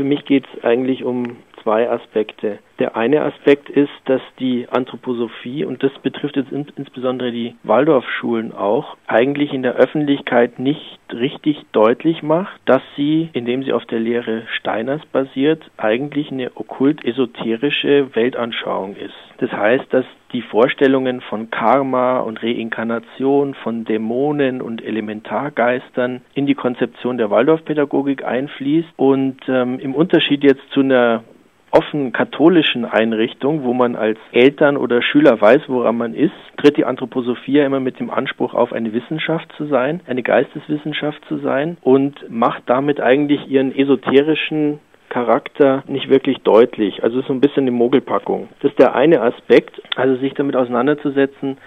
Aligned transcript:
für 0.00 0.04
mich 0.04 0.24
geht 0.24 0.46
es 0.54 0.64
eigentlich 0.64 1.04
um 1.04 1.36
zwei 1.62 1.90
Aspekte. 1.90 2.58
Der 2.78 2.96
eine 2.96 3.22
Aspekt 3.22 3.68
ist, 3.68 3.90
dass 4.06 4.22
die 4.38 4.66
Anthroposophie, 4.70 5.64
und 5.64 5.82
das 5.82 5.92
betrifft 6.02 6.36
jetzt 6.36 6.50
in, 6.50 6.66
insbesondere 6.76 7.30
die 7.30 7.54
Waldorfschulen 7.62 8.52
auch, 8.52 8.96
eigentlich 9.06 9.52
in 9.52 9.62
der 9.62 9.74
Öffentlichkeit 9.74 10.58
nicht 10.58 10.98
richtig 11.12 11.58
deutlich 11.72 12.22
macht, 12.22 12.58
dass 12.64 12.82
sie, 12.96 13.28
indem 13.34 13.62
sie 13.62 13.72
auf 13.72 13.84
der 13.84 14.00
Lehre 14.00 14.44
Steiners 14.58 15.04
basiert, 15.12 15.62
eigentlich 15.76 16.30
eine 16.30 16.56
okkult-esoterische 16.56 18.14
Weltanschauung 18.14 18.96
ist. 18.96 19.14
Das 19.38 19.52
heißt, 19.52 19.92
dass 19.92 20.04
die 20.32 20.42
Vorstellungen 20.42 21.20
von 21.20 21.50
Karma 21.50 22.20
und 22.20 22.42
Reinkarnation, 22.42 23.54
von 23.54 23.84
Dämonen 23.84 24.62
und 24.62 24.82
Elementargeistern 24.82 26.22
in 26.34 26.46
die 26.46 26.54
Konzeption 26.54 27.18
der 27.18 27.30
Waldorfpädagogik 27.30 28.24
einfließt 28.24 28.88
und 28.96 29.38
ähm, 29.48 29.78
im 29.80 29.94
Unterschied 29.94 30.44
jetzt 30.44 30.62
zu 30.72 30.80
einer 30.80 31.24
offen 31.70 32.12
katholischen 32.12 32.84
Einrichtung, 32.84 33.64
wo 33.64 33.72
man 33.72 33.96
als 33.96 34.18
Eltern 34.32 34.76
oder 34.76 35.02
Schüler 35.02 35.40
weiß, 35.40 35.62
woran 35.68 35.96
man 35.96 36.14
ist, 36.14 36.32
tritt 36.56 36.76
die 36.76 36.84
Anthroposophie 36.84 37.52
ja 37.52 37.66
immer 37.66 37.80
mit 37.80 38.00
dem 38.00 38.10
Anspruch 38.10 38.54
auf, 38.54 38.72
eine 38.72 38.92
Wissenschaft 38.92 39.52
zu 39.56 39.66
sein, 39.66 40.00
eine 40.06 40.22
Geisteswissenschaft 40.22 41.24
zu 41.26 41.38
sein 41.38 41.76
und 41.82 42.28
macht 42.28 42.64
damit 42.66 43.00
eigentlich 43.00 43.48
ihren 43.48 43.74
esoterischen 43.74 44.80
Charakter 45.08 45.82
nicht 45.86 46.08
wirklich 46.08 46.38
deutlich. 46.38 47.02
Also 47.02 47.20
so 47.22 47.32
ein 47.32 47.40
bisschen 47.40 47.64
eine 47.64 47.72
Mogelpackung. 47.72 48.48
Das 48.60 48.70
ist 48.70 48.78
der 48.78 48.94
eine 48.94 49.20
Aspekt, 49.20 49.80
also 49.96 50.16
sich 50.16 50.34
damit 50.34 50.56
auseinanderzusetzen, 50.56 51.58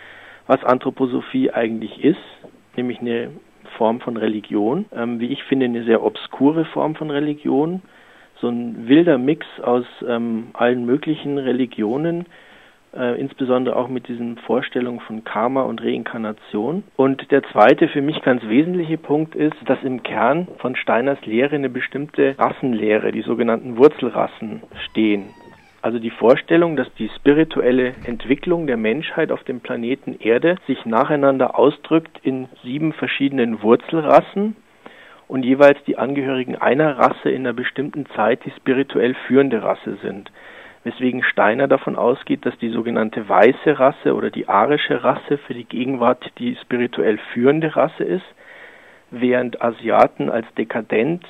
was 0.48 0.64
Anthroposophie 0.64 1.52
eigentlich 1.52 2.04
ist, 2.04 2.20
nämlich 2.76 3.00
eine 3.00 3.32
Form 3.78 4.02
von 4.02 4.18
Religion, 4.18 4.86
ähm, 4.94 5.20
wie 5.20 5.28
ich 5.28 5.44
finde, 5.44 5.66
eine 5.66 5.84
sehr 5.84 6.04
obskure 6.04 6.66
Form 6.66 6.96
von 6.96 7.12
Religion, 7.12 7.82
so 8.44 8.50
ein 8.50 8.90
wilder 8.90 9.18
Mix 9.18 9.46
aus 9.62 9.86
ähm, 10.06 10.50
allen 10.52 10.86
möglichen 10.86 11.38
Religionen, 11.38 12.26
äh, 12.94 13.18
insbesondere 13.18 13.78
auch 13.78 13.88
mit 13.88 14.10
diesen 14.10 14.38
Vorstellungen 14.38 15.00
von 15.00 15.24
Karma 15.24 15.62
und 15.62 15.82
Reinkarnation. 15.82 16.84
Und 16.98 17.32
der 17.32 17.42
zweite 17.44 17.88
für 17.88 18.02
mich 18.02 18.22
ganz 18.22 18.44
wesentliche 18.44 18.98
Punkt 18.98 19.34
ist, 19.34 19.56
dass 19.66 19.82
im 19.84 20.04
Kern 20.04 20.50
von 20.58 20.76
Steiners 20.76 21.26
Lehre 21.26 21.56
eine 21.56 21.70
bestimmte 21.70 22.36
Rassenlehre, 22.38 23.14
die 23.14 23.22
sogenannten 23.22 23.78
Wurzelrassen, 23.78 24.62
stehen. 24.90 25.28
Also 25.82 26.00
die 26.00 26.12
Vorstellung, 26.12 26.76
dass 26.76 26.94
die 26.96 27.10
spirituelle 27.16 27.94
Entwicklung 28.06 28.68
der 28.68 28.78
Menschheit 28.78 29.32
auf 29.32 29.44
dem 29.46 29.62
Planeten 29.62 30.18
Erde 30.20 30.58
sich 30.68 30.86
nacheinander 30.86 31.58
ausdrückt 31.58 32.20
in 32.24 32.50
sieben 32.62 32.92
verschiedenen 32.92 33.62
Wurzelrassen, 33.64 34.58
und 35.28 35.44
jeweils 35.44 35.78
die 35.86 35.98
Angehörigen 35.98 36.56
einer 36.56 36.98
Rasse 36.98 37.30
in 37.30 37.42
einer 37.42 37.54
bestimmten 37.54 38.06
Zeit 38.16 38.44
die 38.46 38.52
spirituell 38.52 39.16
führende 39.28 39.64
Rasse 39.64 39.98
sind. 40.02 40.32
Weswegen 40.84 41.24
Steiner 41.24 41.68
davon 41.68 41.96
ausgeht, 41.96 42.46
dass 42.46 42.58
die 42.58 42.70
sogenannte 42.70 43.28
weiße 43.28 43.80
Rasse 43.80 44.16
oder 44.16 44.30
die 44.30 44.50
arische 44.50 45.04
Rasse 45.04 45.38
für 45.38 45.54
die 45.54 45.64
Gegenwart 45.64 46.32
die 46.40 46.58
spirituell 46.58 47.18
führende 47.34 47.76
Rasse 47.76 48.04
ist, 48.04 48.26
während 49.10 49.62
Asiaten 49.62 50.30
als 50.30 50.46
dekadent, 50.56 51.26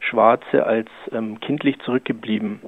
Schwarze 0.00 0.64
als 0.64 0.88
ähm, 1.12 1.40
kindlich 1.40 1.78
zurückgeblieben 1.80 2.60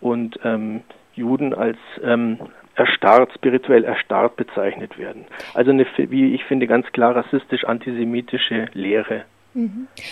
und 0.00 0.38
ähm, 0.44 0.82
Juden 1.14 1.52
als 1.52 1.76
ähm, 2.02 2.38
erstarrt, 2.76 3.32
spirituell 3.34 3.84
erstarrt 3.84 4.36
bezeichnet 4.36 4.96
werden. 4.98 5.26
Also 5.54 5.72
eine, 5.72 5.84
wie 5.96 6.34
ich 6.34 6.44
finde, 6.44 6.66
ganz 6.66 6.90
klar 6.92 7.16
rassistisch-antisemitische 7.16 8.66
Lehre. 8.72 9.24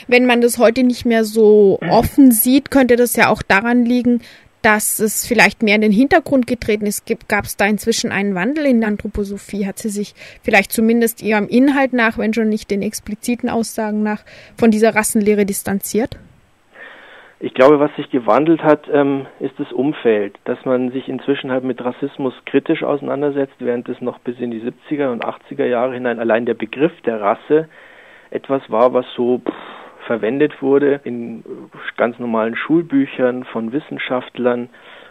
Wenn 0.09 0.27
man 0.27 0.41
das 0.41 0.59
heute 0.59 0.83
nicht 0.83 1.07
mehr 1.07 1.25
so 1.25 1.79
offen 1.89 2.31
sieht, 2.31 2.71
könnte 2.71 2.97
das 2.97 3.17
ja 3.17 3.29
auch 3.29 3.43
daran 3.43 3.85
liegen, 3.85 4.21
dass 4.67 4.99
es 4.99 5.25
vielleicht 5.25 5.63
mehr 5.63 5.77
in 5.77 5.81
den 5.81 5.93
Hintergrund 5.93 6.49
getreten 6.49 6.87
ist. 6.87 7.07
Gab 7.29 7.45
es 7.45 7.57
da 7.57 7.67
inzwischen 7.67 8.11
einen 8.11 8.35
Wandel 8.35 8.67
in 8.67 8.81
der 8.81 8.89
Anthroposophie? 8.89 9.65
Hat 9.65 9.79
sie 9.79 9.91
sich 9.91 10.15
vielleicht 10.43 10.73
zumindest 10.73 11.23
ihrem 11.23 11.47
Inhalt 11.47 11.93
nach, 11.93 12.19
wenn 12.19 12.35
schon 12.35 12.49
nicht 12.49 12.73
den 12.73 12.83
expliziten 12.83 13.49
Aussagen 13.49 14.03
nach, 14.03 14.25
von 14.59 14.73
dieser 14.73 14.95
Rassenlehre 14.97 15.47
distanziert? 15.47 16.19
Ich 17.39 17.55
glaube, 17.55 17.79
was 17.79 17.95
sich 17.97 18.11
gewandelt 18.11 18.65
hat, 18.65 18.89
ähm, 18.91 19.27
ist 19.39 19.55
das 19.59 19.71
Umfeld, 19.71 20.37
dass 20.47 20.65
man 20.65 20.91
sich 20.91 21.07
inzwischen 21.07 21.53
halt 21.53 21.63
mit 21.63 21.85
Rassismus 21.85 22.35
kritisch 22.47 22.83
auseinandersetzt, 22.83 23.57
während 23.59 23.89
es 23.89 24.01
noch 24.01 24.19
bis 24.21 24.41
in 24.41 24.51
die 24.51 24.63
70er 24.63 25.13
und 25.13 25.23
80er 25.23 25.67
Jahre 25.67 25.95
hinein 25.95 26.19
allein 26.19 26.47
der 26.47 26.55
Begriff 26.55 26.99
der 27.05 27.21
Rasse 27.21 27.69
etwas 28.31 28.63
war, 28.71 28.93
was 28.93 29.07
so 29.15 29.39
pff, 29.39 29.55
verwendet 30.07 30.63
wurde 30.63 31.01
in 31.05 31.45
ganz 31.97 32.19
normalen 32.19 32.57
Schulbüchern 32.57 33.45
von 33.45 33.73
Wissenschaftlern 33.73 34.69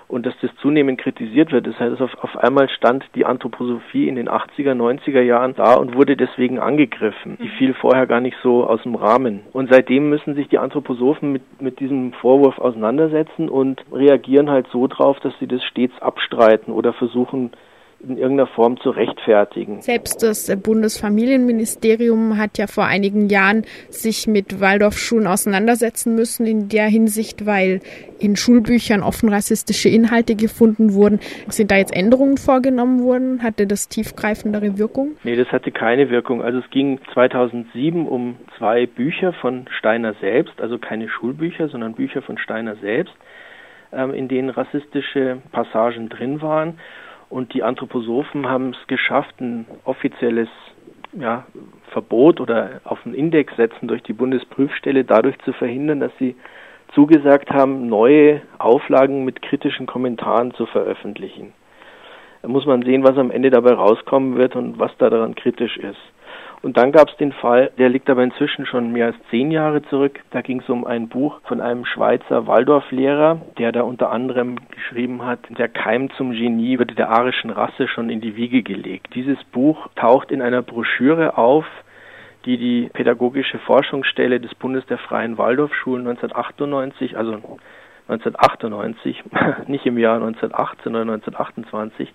und 0.08 0.26
dass 0.26 0.36
das 0.42 0.52
zunehmend 0.62 1.00
kritisiert 1.00 1.52
wird. 1.52 1.68
Das 1.68 1.80
heißt, 1.80 2.00
auf, 2.02 2.12
auf 2.24 2.38
einmal 2.38 2.70
stand 2.70 3.04
die 3.16 3.26
Anthroposophie 3.26 4.08
in 4.08 4.16
den 4.16 4.30
80er, 4.30 4.74
90er 4.74 5.22
Jahren 5.22 5.56
da 5.56 5.76
und 5.76 5.96
wurde 5.96 6.16
deswegen 6.16 6.60
angegriffen. 6.60 7.38
Die 7.40 7.46
mhm. 7.46 7.58
fiel 7.58 7.74
vorher 7.74 8.06
gar 8.06 8.22
nicht 8.22 8.38
so 8.44 8.66
aus 8.66 8.82
dem 8.84 8.96
Rahmen. 8.96 9.42
Und 9.52 9.72
seitdem 9.72 10.10
müssen 10.10 10.36
sich 10.36 10.48
die 10.48 10.60
Anthroposophen 10.60 11.32
mit, 11.32 11.62
mit 11.62 11.80
diesem 11.80 12.14
Vorwurf 12.14 12.60
auseinandersetzen 12.60 13.50
und 13.50 13.84
reagieren 13.92 14.50
halt 14.50 14.68
so 14.72 14.88
drauf, 14.88 15.20
dass 15.22 15.34
sie 15.40 15.48
das 15.48 15.64
stets 15.64 16.00
abstreiten 16.02 16.72
oder 16.72 16.94
versuchen, 16.94 17.52
in 18.00 18.18
irgendeiner 18.18 18.48
Form 18.48 18.80
zu 18.80 18.92
rechtfertigen. 18.92 19.82
Selbst 19.82 20.22
das 20.22 20.56
Bundesfamilienministerium 20.62 22.38
hat 22.38 22.58
ja 22.58 22.68
vor 22.68 22.86
einigen 22.86 23.30
Jahren 23.30 23.64
sich 23.90 24.28
mit 24.28 24.60
Waldorfschulen 24.62 25.28
auseinandersetzen 25.28 26.16
müssen 26.16 26.46
in 26.46 26.70
der 26.70 26.88
Hinsicht, 26.88 27.46
weil 27.46 27.82
in 28.20 28.36
Schulbüchern 28.36 29.02
offen 29.02 29.30
rassistische 29.30 29.90
Inhalte 29.90 30.36
gefunden 30.36 30.94
wurden. 30.94 31.20
Sind 31.48 31.72
da 31.72 31.78
jetzt 31.78 31.96
Änderungen 31.96 32.38
vorgenommen 32.38 33.04
worden? 33.04 33.44
Hatte 33.44 33.68
das 33.68 33.88
tiefgreifendere 33.90 34.78
Wirkung? 34.78 35.18
Nee, 35.24 35.36
das 35.36 35.48
hatte 35.52 35.72
keine 35.72 36.10
Wirkung. 36.10 36.42
Also 36.42 36.60
es 36.60 36.70
ging 36.70 37.00
2007 37.14 38.08
um 38.08 38.38
zwei 38.58 38.86
Bücher 38.86 39.34
von 39.34 39.66
Steiner 39.78 40.14
selbst, 40.22 40.62
also 40.62 40.78
keine 40.78 41.10
Schulbücher, 41.10 41.70
sondern 41.70 41.94
Bücher 41.94 42.22
von 42.22 42.38
Steiner 42.38 42.76
selbst, 42.78 43.14
ähm, 43.92 44.14
in 44.14 44.28
denen 44.28 44.50
rassistische 44.50 45.42
Passagen 45.52 46.10
drin 46.10 46.42
waren. 46.42 46.80
Und 47.36 47.54
die 47.54 47.64
Anthroposophen 47.64 48.48
haben 48.48 48.70
es 48.70 48.88
geschafft, 48.88 49.42
ein 49.42 49.66
offizielles 49.84 50.48
ja, 51.12 51.46
Verbot 51.92 52.40
oder 52.40 52.80
auf 52.86 53.04
den 53.04 53.14
Index 53.14 53.54
setzen 53.58 53.90
durch 53.90 54.02
die 54.04 54.14
Bundesprüfstelle 54.14 55.04
dadurch 55.04 55.38
zu 55.40 55.52
verhindern, 55.52 56.00
dass 56.00 56.14
sie 56.18 56.38
zugesagt 56.94 57.50
haben, 57.50 57.90
neue 57.90 58.42
Auflagen 58.58 59.26
mit 59.26 59.42
kritischen 59.42 59.86
Kommentaren 59.86 60.54
zu 60.54 60.66
veröffentlichen. 60.66 61.52
Da 62.42 62.48
muss 62.48 62.66
man 62.66 62.84
sehen, 62.84 63.04
was 63.04 63.18
am 63.18 63.32
Ende 63.32 63.50
dabei 63.50 63.74
rauskommen 63.74 64.38
wird 64.38 64.56
und 64.56 64.80
was 64.80 64.96
da 64.98 65.10
daran 65.10 65.36
kritisch 65.36 65.76
ist. 65.76 66.00
Und 66.66 66.78
dann 66.78 66.92
gab 66.92 67.10
es 67.10 67.18
den 67.18 67.32
Fall, 67.32 67.70
der 67.78 67.90
liegt 67.90 68.10
aber 68.10 68.24
inzwischen 68.24 68.66
schon 68.66 68.92
mehr 68.92 69.06
als 69.06 69.16
zehn 69.30 69.52
Jahre 69.52 69.84
zurück. 69.84 70.20
Da 70.32 70.42
ging 70.42 70.62
es 70.62 70.68
um 70.68 70.84
ein 70.84 71.10
Buch 71.10 71.40
von 71.44 71.62
einem 71.62 71.86
Schweizer 71.86 72.48
Waldorflehrer, 72.48 73.40
der 73.60 73.72
da 73.72 73.84
unter 73.84 74.12
anderem 74.12 74.56
geschrieben 74.72 75.24
hat, 75.24 75.38
der 75.60 75.70
Keim 75.70 76.10
zum 76.18 76.32
Genie 76.32 76.80
würde 76.80 76.96
der 76.96 77.12
arischen 77.12 77.52
Rasse 77.52 77.88
schon 77.88 78.10
in 78.10 78.20
die 78.20 78.36
Wiege 78.36 78.64
gelegt. 78.64 79.14
Dieses 79.14 79.38
Buch 79.52 79.90
taucht 79.96 80.32
in 80.32 80.42
einer 80.42 80.64
Broschüre 80.64 81.38
auf, 81.38 81.68
die 82.46 82.58
die 82.58 82.90
Pädagogische 82.92 83.60
Forschungsstelle 83.60 84.40
des 84.40 84.56
Bundes 84.56 84.88
der 84.88 84.98
Freien 84.98 85.38
Waldorfschulen 85.38 86.08
1998, 86.08 87.16
also 87.16 87.34
1998, 88.08 89.24
nicht 89.68 89.86
im 89.86 90.00
Jahr 90.00 90.16
1918, 90.16 90.94
sondern 90.94 91.10
1928, 91.12 92.12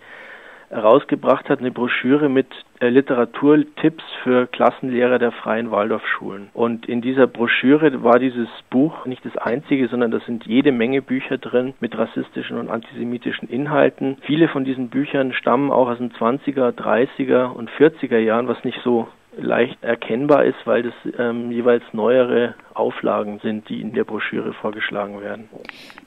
herausgebracht 0.71 1.49
hat, 1.49 1.59
eine 1.59 1.73
Broschüre 1.73 2.29
mit 2.29 2.47
äh, 2.81 2.89
Literaturtipps 2.89 4.05
für 4.23 4.47
Klassenlehrer 4.47 5.19
der 5.19 5.33
freien 5.33 5.71
Waldorfschulen. 5.71 6.49
Und 6.55 6.87
in 6.87 7.03
dieser 7.03 7.27
Broschüre 7.27 8.03
war 8.03 8.19
dieses 8.19 8.49
Buch 8.71 9.05
nicht 9.05 9.25
das 9.25 9.37
einzige, 9.37 9.89
sondern 9.89 10.13
da 10.13 10.21
sind 10.21 10.47
jede 10.47 10.73
Menge 10.73 11.03
Bücher 11.03 11.39
drin 11.39 11.75
mit 11.81 11.99
rassistischen 11.99 12.57
und 12.57 12.71
antisemitischen 12.71 13.49
Inhalten. 13.49 14.17
Viele 14.23 14.49
von 14.49 14.65
diesen 14.65 14.89
Büchern 14.89 15.33
stammen 15.33 15.71
auch 15.73 15.89
aus 15.89 15.99
den 15.99 16.13
20er, 16.13 16.71
30er 16.73 17.47
und 17.47 17.69
40er 17.71 18.19
Jahren, 18.19 18.49
was 18.49 18.63
nicht 18.65 18.81
so 18.85 19.09
leicht 19.37 19.83
erkennbar 19.83 20.45
ist, 20.45 20.59
weil 20.65 20.83
das 20.83 20.95
ähm, 21.19 21.51
jeweils 21.51 21.83
neuere 21.93 22.55
Auflagen 22.75 23.41
sind, 23.43 23.69
die 23.69 23.81
in 23.81 23.93
der 23.93 24.05
Broschüre 24.05 24.53
vorgeschlagen 24.53 25.21
werden. 25.21 25.49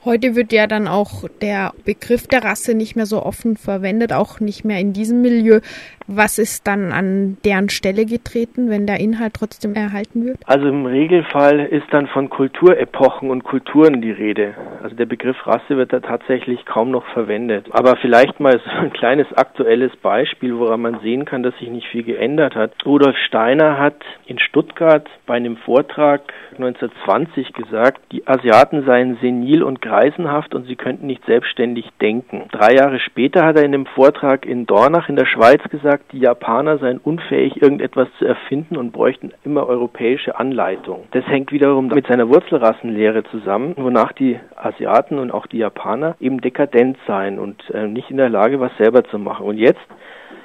Heute 0.05 0.35
wird 0.35 0.51
ja 0.51 0.67
dann 0.67 0.87
auch 0.87 1.29
der 1.41 1.73
Begriff 1.85 2.27
der 2.27 2.43
Rasse 2.43 2.75
nicht 2.75 2.95
mehr 2.95 3.05
so 3.05 3.23
offen 3.23 3.55
verwendet, 3.55 4.11
auch 4.13 4.39
nicht 4.39 4.65
mehr 4.65 4.79
in 4.79 4.93
diesem 4.93 5.21
Milieu. 5.21 5.59
Was 6.07 6.37
ist 6.37 6.67
dann 6.67 6.91
an 6.91 7.37
deren 7.45 7.69
Stelle 7.69 8.05
getreten, 8.05 8.69
wenn 8.69 8.85
der 8.85 8.99
Inhalt 8.99 9.35
trotzdem 9.35 9.73
erhalten 9.75 10.25
wird? 10.25 10.37
Also 10.45 10.67
im 10.67 10.85
Regelfall 10.85 11.61
ist 11.61 11.87
dann 11.91 12.07
von 12.07 12.29
Kulturepochen 12.29 13.29
und 13.29 13.43
Kulturen 13.43 14.01
die 14.01 14.11
Rede. 14.11 14.53
Also 14.81 14.95
der 14.95 15.05
Begriff 15.05 15.37
Rasse 15.47 15.77
wird 15.77 15.93
da 15.93 16.01
tatsächlich 16.01 16.65
kaum 16.65 16.91
noch 16.91 17.05
verwendet. 17.13 17.67
Aber 17.71 17.95
vielleicht 17.95 18.39
mal 18.41 18.59
so 18.59 18.69
ein 18.81 18.91
kleines 18.91 19.31
aktuelles 19.33 19.95
Beispiel, 19.97 20.57
woran 20.57 20.81
man 20.81 20.99
sehen 20.99 21.23
kann, 21.23 21.43
dass 21.43 21.57
sich 21.59 21.69
nicht 21.69 21.87
viel 21.87 22.03
geändert 22.03 22.55
hat. 22.55 22.73
Rudolf 22.85 23.15
Steiner 23.27 23.77
hat 23.77 23.95
in 24.25 24.39
Stuttgart 24.39 25.07
bei 25.25 25.35
einem 25.35 25.55
Vortrag 25.57 26.21
1920 26.57 27.53
gesagt, 27.53 28.01
die 28.11 28.27
Asiaten 28.27 28.85
seien 28.85 29.17
senil 29.21 29.63
und 29.63 29.81
greisenhaft 29.81 30.55
und 30.55 30.65
sie 30.65 30.75
könnten 30.75 31.07
nicht 31.07 31.25
selbstständig 31.25 31.89
denken. 32.01 32.43
Drei 32.51 32.75
Jahre 32.75 32.99
später 32.99 33.45
hat 33.45 33.57
er 33.57 33.63
in 33.63 33.73
einem 33.73 33.85
Vortrag 33.85 34.45
in 34.45 34.65
Dornach 34.65 35.09
in 35.09 35.15
der 35.15 35.25
Schweiz 35.25 35.61
gesagt, 35.69 36.11
die 36.11 36.19
Japaner 36.19 36.77
seien 36.77 36.97
unfähig, 36.97 37.61
irgendetwas 37.61 38.07
zu 38.19 38.25
erfinden 38.25 38.77
und 38.77 38.91
bräuchten 38.91 39.31
immer 39.43 39.67
europäische 39.67 40.39
Anleitung. 40.39 41.05
Das 41.11 41.25
hängt 41.27 41.51
wiederum 41.51 41.87
mit 41.87 42.07
seiner 42.07 42.29
Wurzelrassenlehre 42.29 43.23
zusammen, 43.25 43.73
wonach 43.77 44.11
die 44.13 44.39
Asiaten 44.55 45.19
und 45.19 45.31
auch 45.31 45.47
die 45.47 45.57
Japaner 45.57 46.15
eben 46.19 46.41
dekadent 46.41 46.97
seien 47.07 47.39
und 47.39 47.69
äh, 47.71 47.87
nicht 47.87 48.11
in 48.11 48.17
der 48.17 48.29
Lage, 48.29 48.59
was 48.59 48.71
selber 48.77 49.03
zu 49.03 49.19
machen. 49.19 49.45
Und 49.45 49.57
jetzt 49.57 49.81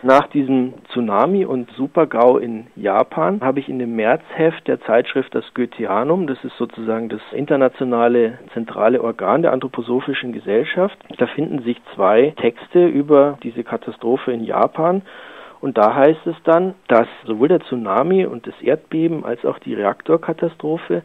nach 0.02 0.28
diesem 0.28 0.74
Tsunami 0.92 1.44
und 1.44 1.70
Supergau 1.72 2.38
in 2.38 2.68
Japan 2.76 3.40
habe 3.40 3.58
ich 3.58 3.68
in 3.68 3.80
dem 3.80 3.96
Märzheft 3.96 4.68
der 4.68 4.80
Zeitschrift 4.82 5.34
das 5.34 5.44
Goetheanum, 5.54 6.28
das 6.28 6.42
ist 6.44 6.56
sozusagen 6.56 7.08
das 7.08 7.20
internationale 7.32 8.38
zentrale 8.52 9.02
Organ 9.02 9.42
der 9.42 9.52
anthroposophischen 9.52 10.32
Gesellschaft. 10.32 10.96
Da 11.16 11.26
finden 11.26 11.62
sich 11.64 11.80
zwei 11.96 12.32
Texte 12.36 12.86
über 12.86 13.38
diese 13.42 13.64
Katastrophe 13.64 14.30
in 14.32 14.44
Japan. 14.44 15.02
Und 15.60 15.76
da 15.76 15.92
heißt 15.92 16.26
es 16.26 16.36
dann, 16.44 16.74
dass 16.86 17.08
sowohl 17.24 17.48
der 17.48 17.60
Tsunami 17.60 18.24
und 18.24 18.46
das 18.46 18.54
Erdbeben 18.62 19.24
als 19.24 19.44
auch 19.44 19.58
die 19.58 19.74
Reaktorkatastrophe 19.74 21.02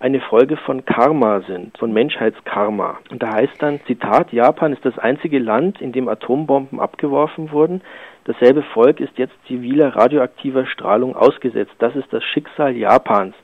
eine 0.00 0.20
Folge 0.20 0.56
von 0.56 0.84
Karma 0.84 1.40
sind, 1.40 1.76
von 1.76 1.92
Menschheitskarma. 1.92 2.98
Und 3.10 3.22
da 3.22 3.34
heißt 3.34 3.60
dann, 3.60 3.80
Zitat, 3.86 4.32
Japan 4.32 4.72
ist 4.72 4.84
das 4.84 4.96
einzige 4.96 5.40
Land, 5.40 5.80
in 5.80 5.90
dem 5.90 6.08
Atombomben 6.08 6.78
abgeworfen 6.78 7.50
wurden, 7.50 7.82
Dasselbe 8.28 8.60
Volk 8.74 9.00
ist 9.00 9.16
jetzt 9.16 9.32
ziviler 9.46 9.96
radioaktiver 9.96 10.66
Strahlung 10.66 11.16
ausgesetzt. 11.16 11.72
Das 11.78 11.96
ist 11.96 12.12
das 12.12 12.22
Schicksal 12.22 12.76
Japans. 12.76 13.34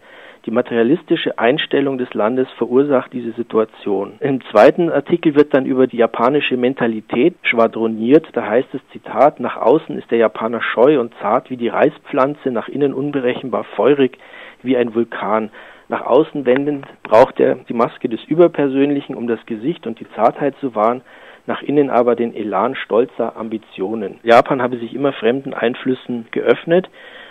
Die 0.45 0.51
materialistische 0.51 1.39
Einstellung 1.39 1.97
des 1.97 2.13
Landes 2.13 2.47
verursacht 2.59 3.11
diese 3.15 3.33
Situation. 3.33 4.17
Im 4.21 4.43
zweiten 4.51 4.91
Artikel 4.91 5.35
wird 5.37 5.55
dann 5.55 5.65
über 5.65 5.87
die 5.87 5.97
japanische 5.97 6.59
Mentalität 6.59 7.35
schwadroniert. 7.45 8.27
Da 8.35 8.47
heißt 8.47 8.75
es 8.75 8.87
Zitat, 8.93 9.41
nach 9.41 9.57
außen 9.57 9.97
ist 9.97 10.11
der 10.11 10.19
Japaner 10.19 10.61
scheu 10.61 11.01
und 11.01 11.15
zart 11.23 11.49
wie 11.49 11.57
die 11.57 11.69
Reispflanze, 11.69 12.51
nach 12.51 12.69
innen 12.69 12.93
unberechenbar 12.93 13.65
feurig 13.65 14.19
wie 14.63 14.77
ein 14.77 14.95
Vulkan. 14.95 15.49
Nach 15.89 16.05
außen 16.05 16.45
wendend 16.45 16.85
braucht 17.03 17.41
er 17.41 17.55
die 17.55 17.75
Maske 17.75 18.11
des 18.11 18.23
Überpersönlichen, 18.25 19.15
um 19.15 19.29
das 19.29 19.47
Gesicht 19.47 19.87
und 19.87 19.99
die 19.99 20.11
Zartheit 20.15 20.55
zu 20.61 20.75
wahren 20.75 21.01
nach 21.47 21.63
innen 21.63 21.91
aber 21.91 22.17
den 22.17 22.35
Elan 22.35 22.75
stolzer 22.75 23.37
Ambitionen. 23.37 24.19
Japan 24.23 24.63
habe 24.63 24.79
sich 24.79 24.95
immer 24.95 25.13
fremden 25.13 25.55
Einflüssen 25.55 26.27
geöffnet, 26.31 26.89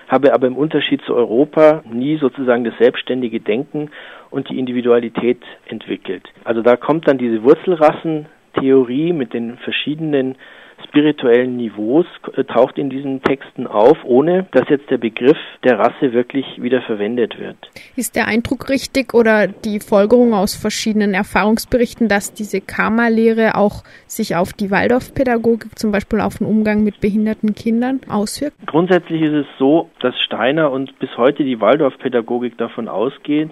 habe 0.08 0.34
aber 0.34 0.48
im 0.48 0.58
Unterschied 0.58 1.02
zu 1.04 1.16
Europa 1.16 1.84
nie 1.90 2.18
sozusagen 2.18 2.64
das 2.64 2.78
selbstständige 2.78 3.40
Denken 3.40 3.90
und 4.30 4.50
die 4.50 4.60
Individualität 4.60 5.42
entwickelt. 5.66 6.28
Also 6.44 6.62
da 6.62 6.76
kommt 6.76 7.08
dann 7.08 7.18
diese 7.18 7.44
Wurzelrassentheorie 7.44 9.14
mit 9.14 9.34
den 9.34 9.58
verschiedenen 9.58 10.36
spirituellen 10.88 11.58
Niveaus 11.58 12.06
äh, 12.36 12.44
taucht 12.44 12.78
in 12.78 12.90
diesen 12.90 13.22
Texten 13.22 13.68
auf, 13.68 13.98
ohne 14.04 14.46
dass 14.52 14.70
jetzt 14.70 14.90
der 14.90 14.98
Begriff 14.98 15.38
der 15.64 15.80
Rasse 15.80 16.14
wirklich 16.14 16.46
wieder 16.62 16.82
verwendet 16.82 17.40
wird. 17.40 17.58
Ist 17.96 18.16
der 18.16 18.28
Eindruck 18.28 18.70
richtig 18.70 19.14
oder 19.14 19.48
die 19.48 19.80
Folgerung 19.80 20.34
aus 20.34 20.56
verschiedenen 20.56 21.14
Erfahrungsberichten, 21.14 22.08
dass 22.08 22.34
diese 22.34 22.62
Karma-Lehre 22.62 23.56
auch 23.56 23.84
sich 24.08 24.36
auf 24.36 24.54
die 24.54 24.72
Waldorfpädagogik, 24.72 25.78
zum 25.78 25.92
Beispiel 25.92 26.20
auf 26.20 26.38
den 26.38 26.48
Umgang 26.48 26.84
mit 26.84 27.02
behinderten 27.02 27.56
Kindern, 27.56 28.02
auswirkt? 28.10 28.56
Grundsätzlich 28.66 29.22
ist 29.22 29.34
es 29.34 29.48
so, 29.58 29.90
dass 30.00 30.20
Steiner 30.20 30.72
und 30.72 31.00
bis 31.00 31.10
heute 31.18 31.44
die 31.44 31.60
Waldorfpädagogik 31.60 32.58
davon 32.58 32.88
ausgehen, 32.88 33.52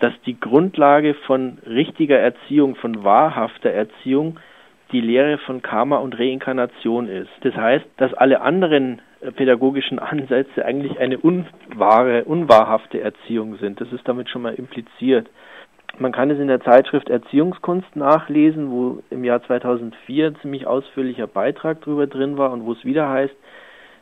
dass 0.00 0.12
die 0.26 0.38
Grundlage 0.38 1.14
von 1.26 1.58
richtiger 1.66 2.18
Erziehung, 2.18 2.76
von 2.76 3.04
wahrhafter 3.04 3.70
Erziehung 3.70 4.38
die 4.92 5.00
Lehre 5.00 5.38
von 5.38 5.62
Karma 5.62 5.96
und 5.96 6.18
Reinkarnation 6.18 7.08
ist. 7.08 7.30
Das 7.42 7.54
heißt, 7.54 7.84
dass 7.96 8.14
alle 8.14 8.40
anderen 8.40 9.00
äh, 9.20 9.32
pädagogischen 9.32 9.98
Ansätze 9.98 10.64
eigentlich 10.64 10.98
eine 10.98 11.18
unwahre, 11.18 12.24
unwahrhafte 12.24 13.00
Erziehung 13.00 13.56
sind. 13.56 13.80
Das 13.80 13.92
ist 13.92 14.06
damit 14.06 14.28
schon 14.28 14.42
mal 14.42 14.54
impliziert. 14.54 15.28
Man 15.98 16.12
kann 16.12 16.30
es 16.30 16.40
in 16.40 16.48
der 16.48 16.60
Zeitschrift 16.60 17.08
Erziehungskunst 17.08 17.94
nachlesen, 17.94 18.70
wo 18.70 19.02
im 19.10 19.22
Jahr 19.22 19.42
2004 19.44 20.26
ein 20.26 20.36
ziemlich 20.42 20.66
ausführlicher 20.66 21.28
Beitrag 21.28 21.82
drüber 21.82 22.06
drin 22.08 22.36
war 22.36 22.50
und 22.50 22.66
wo 22.66 22.72
es 22.72 22.84
wieder 22.84 23.08
heißt, 23.08 23.34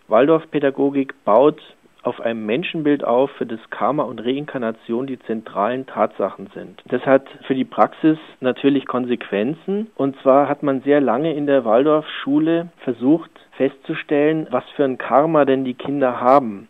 Waldorfpädagogik 0.08 1.14
baut 1.24 1.60
auf 2.02 2.20
einem 2.20 2.46
Menschenbild 2.46 3.04
auf, 3.04 3.30
für 3.32 3.46
das 3.46 3.60
Karma 3.70 4.02
und 4.02 4.20
Reinkarnation 4.20 5.06
die 5.06 5.18
zentralen 5.20 5.86
Tatsachen 5.86 6.48
sind. 6.54 6.82
Das 6.86 7.04
hat 7.06 7.26
für 7.46 7.54
die 7.54 7.64
Praxis 7.64 8.18
natürlich 8.40 8.86
Konsequenzen. 8.86 9.90
Und 9.96 10.16
zwar 10.22 10.48
hat 10.48 10.62
man 10.62 10.82
sehr 10.82 11.00
lange 11.00 11.34
in 11.34 11.46
der 11.46 11.64
Waldorfschule 11.64 12.68
versucht 12.78 13.30
festzustellen, 13.56 14.46
was 14.50 14.64
für 14.76 14.84
ein 14.84 14.98
Karma 14.98 15.44
denn 15.44 15.64
die 15.64 15.74
Kinder 15.74 16.20
haben. 16.20 16.68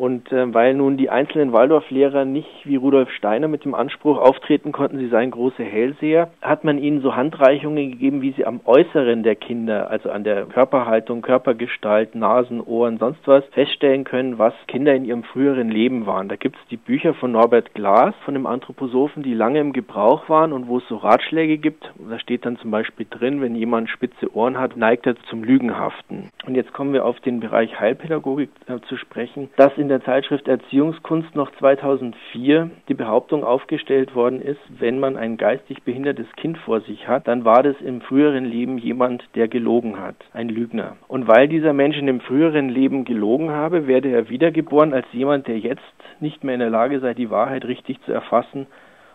Und 0.00 0.32
äh, 0.32 0.54
weil 0.54 0.72
nun 0.72 0.96
die 0.96 1.10
einzelnen 1.10 1.52
Waldorflehrer 1.52 2.24
nicht 2.24 2.48
wie 2.64 2.76
Rudolf 2.76 3.10
Steiner 3.10 3.48
mit 3.48 3.66
dem 3.66 3.74
Anspruch 3.74 4.16
auftreten 4.16 4.72
konnten, 4.72 4.96
sie 4.96 5.08
seien 5.08 5.30
große 5.30 5.62
Hellseher, 5.62 6.30
hat 6.40 6.64
man 6.64 6.78
ihnen 6.78 7.02
so 7.02 7.16
Handreichungen 7.16 7.90
gegeben, 7.90 8.22
wie 8.22 8.32
sie 8.32 8.46
am 8.46 8.60
Äußeren 8.64 9.22
der 9.22 9.36
Kinder, 9.36 9.90
also 9.90 10.10
an 10.10 10.24
der 10.24 10.46
Körperhaltung, 10.46 11.20
Körpergestalt, 11.20 12.14
Nasen, 12.14 12.62
Ohren, 12.62 12.96
sonst 12.96 13.20
was, 13.26 13.44
feststellen 13.52 14.04
können, 14.04 14.38
was 14.38 14.54
Kinder 14.68 14.94
in 14.94 15.04
ihrem 15.04 15.22
früheren 15.22 15.68
Leben 15.68 16.06
waren. 16.06 16.30
Da 16.30 16.36
gibt 16.36 16.56
es 16.56 16.66
die 16.70 16.78
Bücher 16.78 17.12
von 17.12 17.32
Norbert 17.32 17.74
Glas, 17.74 18.14
von 18.24 18.32
dem 18.32 18.46
Anthroposophen, 18.46 19.22
die 19.22 19.34
lange 19.34 19.60
im 19.60 19.74
Gebrauch 19.74 20.30
waren 20.30 20.54
und 20.54 20.66
wo 20.66 20.78
es 20.78 20.88
so 20.88 20.96
Ratschläge 20.96 21.58
gibt. 21.58 21.92
Da 22.08 22.18
steht 22.18 22.46
dann 22.46 22.56
zum 22.56 22.70
Beispiel 22.70 23.06
drin, 23.10 23.42
wenn 23.42 23.54
jemand 23.54 23.90
spitze 23.90 24.34
Ohren 24.34 24.58
hat, 24.58 24.78
neigt 24.78 25.06
er 25.06 25.16
zum 25.28 25.44
Lügenhaften. 25.44 26.30
Und 26.46 26.54
jetzt 26.54 26.72
kommen 26.72 26.94
wir 26.94 27.04
auf 27.04 27.20
den 27.20 27.40
Bereich 27.40 27.78
Heilpädagogik 27.78 28.48
äh, 28.66 28.80
zu 28.88 28.96
sprechen. 28.96 29.50
Das 29.58 29.76
in 29.76 29.89
der 29.90 30.02
Zeitschrift 30.04 30.48
Erziehungskunst 30.48 31.34
noch 31.34 31.50
2004 31.58 32.70
die 32.88 32.94
Behauptung 32.94 33.44
aufgestellt 33.44 34.14
worden 34.14 34.40
ist, 34.40 34.60
wenn 34.78 35.00
man 35.00 35.16
ein 35.16 35.36
geistig 35.36 35.82
behindertes 35.82 36.26
Kind 36.36 36.56
vor 36.58 36.80
sich 36.80 37.08
hat, 37.08 37.26
dann 37.26 37.44
war 37.44 37.62
das 37.62 37.74
im 37.80 38.00
früheren 38.00 38.44
Leben 38.44 38.78
jemand, 38.78 39.24
der 39.34 39.48
gelogen 39.48 40.00
hat, 40.00 40.14
ein 40.32 40.48
Lügner. 40.48 40.96
Und 41.08 41.26
weil 41.26 41.48
dieser 41.48 41.72
Mensch 41.72 41.98
in 41.98 42.06
dem 42.06 42.20
früheren 42.20 42.68
Leben 42.68 43.04
gelogen 43.04 43.50
habe, 43.50 43.86
werde 43.88 44.10
er 44.10 44.28
wiedergeboren 44.28 44.94
als 44.94 45.06
jemand, 45.12 45.48
der 45.48 45.58
jetzt 45.58 45.82
nicht 46.20 46.44
mehr 46.44 46.54
in 46.54 46.60
der 46.60 46.70
Lage 46.70 47.00
sei, 47.00 47.12
die 47.12 47.30
Wahrheit 47.30 47.64
richtig 47.64 48.00
zu 48.02 48.12
erfassen 48.12 48.68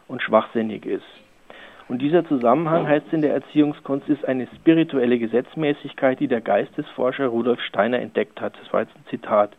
und 0.08 0.22
schwachsinnig 0.22 0.86
ist. 0.86 1.06
Und 1.88 2.02
dieser 2.02 2.28
Zusammenhang, 2.28 2.88
heißt 2.88 3.14
in 3.14 3.22
der 3.22 3.34
Erziehungskunst, 3.34 4.10
ist 4.10 4.28
eine 4.28 4.48
spirituelle 4.56 5.20
Gesetzmäßigkeit, 5.20 6.20
die 6.20 6.28
der 6.28 6.42
Geistesforscher 6.42 7.28
Rudolf 7.28 7.62
Steiner 7.62 8.00
entdeckt 8.00 8.42
hat. 8.42 8.54
Das 8.62 8.74
war 8.74 8.82
jetzt 8.82 8.96
ein 8.96 9.06
Zitat. 9.10 9.52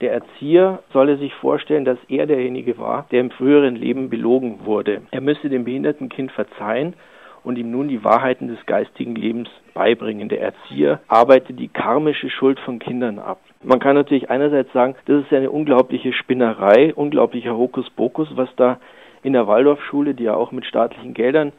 Der 0.00 0.12
Erzieher 0.12 0.80
solle 0.92 1.16
sich 1.16 1.34
vorstellen, 1.34 1.84
dass 1.84 1.98
er 2.08 2.26
derjenige 2.26 2.78
war, 2.78 3.06
der 3.10 3.20
im 3.20 3.30
früheren 3.30 3.74
Leben 3.74 4.10
belogen 4.10 4.60
wurde. 4.64 5.02
Er 5.10 5.20
müsse 5.20 5.48
dem 5.48 5.64
behinderten 5.64 6.08
Kind 6.08 6.30
verzeihen 6.30 6.94
und 7.42 7.58
ihm 7.58 7.70
nun 7.70 7.88
die 7.88 8.04
Wahrheiten 8.04 8.46
des 8.46 8.64
geistigen 8.66 9.16
Lebens 9.16 9.48
beibringen. 9.74 10.28
Der 10.28 10.40
Erzieher 10.40 11.00
arbeitet 11.08 11.58
die 11.58 11.68
karmische 11.68 12.30
Schuld 12.30 12.60
von 12.60 12.78
Kindern 12.78 13.18
ab. 13.18 13.40
Man 13.62 13.80
kann 13.80 13.96
natürlich 13.96 14.30
einerseits 14.30 14.72
sagen, 14.72 14.94
das 15.06 15.24
ist 15.24 15.32
eine 15.32 15.50
unglaubliche 15.50 16.12
Spinnerei, 16.12 16.94
unglaublicher 16.94 17.56
Hokuspokus, 17.56 18.36
was 18.36 18.48
da 18.56 18.78
in 19.24 19.32
der 19.32 19.48
Waldorfschule, 19.48 20.14
die 20.14 20.24
ja 20.24 20.34
auch 20.34 20.52
mit 20.52 20.64
staatlichen 20.64 21.14
Geldern 21.14 21.52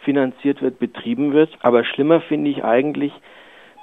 finanziert 0.00 0.62
wird, 0.62 0.80
betrieben 0.80 1.32
wird. 1.32 1.50
Aber 1.62 1.84
schlimmer 1.84 2.20
finde 2.22 2.50
ich 2.50 2.64
eigentlich, 2.64 3.12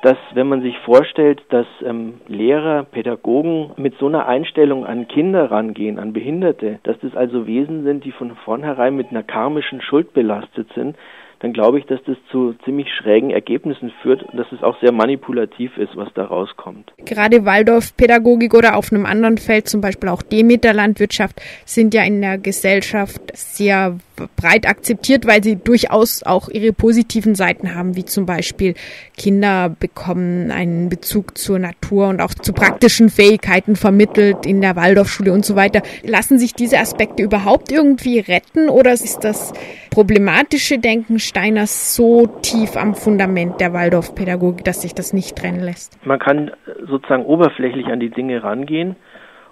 dass 0.01 0.17
wenn 0.33 0.49
man 0.49 0.61
sich 0.61 0.77
vorstellt, 0.79 1.41
dass 1.49 1.67
ähm, 1.83 2.21
Lehrer, 2.27 2.83
Pädagogen 2.83 3.71
mit 3.77 3.97
so 3.99 4.07
einer 4.07 4.27
Einstellung 4.27 4.85
an 4.85 5.07
Kinder 5.07 5.51
rangehen, 5.51 5.99
an 5.99 6.13
Behinderte, 6.13 6.79
dass 6.83 6.99
das 6.99 7.15
also 7.15 7.45
Wesen 7.45 7.83
sind, 7.83 8.03
die 8.03 8.11
von 8.11 8.35
vornherein 8.35 8.95
mit 8.95 9.11
einer 9.11 9.23
karmischen 9.23 9.81
Schuld 9.81 10.13
belastet 10.13 10.67
sind, 10.73 10.95
dann 11.41 11.53
glaube 11.53 11.79
ich, 11.79 11.85
dass 11.85 11.99
das 12.05 12.17
zu 12.29 12.53
ziemlich 12.65 12.87
schrägen 12.93 13.31
Ergebnissen 13.31 13.91
führt 14.01 14.21
und 14.23 14.37
dass 14.37 14.51
es 14.51 14.61
auch 14.61 14.79
sehr 14.79 14.91
manipulativ 14.91 15.75
ist, 15.77 15.95
was 15.95 16.09
da 16.13 16.25
rauskommt. 16.25 16.93
Gerade 16.97 17.45
Waldorfpädagogik 17.45 18.53
oder 18.53 18.75
auf 18.75 18.93
einem 18.93 19.07
anderen 19.07 19.39
Feld, 19.39 19.67
zum 19.67 19.81
Beispiel 19.81 20.09
auch 20.09 20.21
Demeter-Landwirtschaft, 20.21 21.41
sind 21.65 21.93
ja 21.95 22.03
in 22.03 22.21
der 22.21 22.37
Gesellschaft 22.37 23.21
sehr 23.33 23.97
breit 24.35 24.67
akzeptiert, 24.67 25.25
weil 25.25 25.43
sie 25.43 25.55
durchaus 25.55 26.23
auch 26.23 26.49
ihre 26.49 26.73
positiven 26.73 27.33
Seiten 27.33 27.73
haben, 27.73 27.95
wie 27.95 28.05
zum 28.05 28.27
Beispiel 28.27 28.75
Kinder 29.17 29.69
bekommen 29.69 30.51
einen 30.51 30.89
Bezug 30.89 31.37
zur 31.37 31.59
Natur 31.59 32.09
und 32.09 32.21
auch 32.21 32.33
zu 32.33 32.53
praktischen 32.53 33.09
Fähigkeiten 33.09 33.75
vermittelt 33.75 34.45
in 34.45 34.61
der 34.61 34.75
Waldorfschule 34.75 35.33
und 35.33 35.45
so 35.45 35.55
weiter. 35.55 35.81
Lassen 36.03 36.37
sich 36.37 36.53
diese 36.53 36.77
Aspekte 36.77 37.23
überhaupt 37.23 37.71
irgendwie 37.71 38.19
retten 38.19 38.69
oder 38.69 38.93
ist 38.93 39.19
das 39.23 39.53
problematische 39.89 40.77
Denken 40.79 41.19
Steiners 41.31 41.95
so 41.95 42.27
tief 42.41 42.75
am 42.75 42.93
Fundament 42.93 43.61
der 43.61 43.71
Waldorfpädagogik, 43.71 44.65
dass 44.65 44.81
sich 44.81 44.93
das 44.93 45.13
nicht 45.13 45.37
trennen 45.37 45.61
lässt? 45.61 45.97
Man 46.05 46.19
kann 46.19 46.51
sozusagen 46.85 47.23
oberflächlich 47.23 47.85
an 47.85 48.01
die 48.01 48.09
Dinge 48.09 48.43
rangehen 48.43 48.97